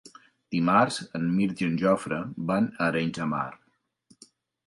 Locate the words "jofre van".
1.81-2.69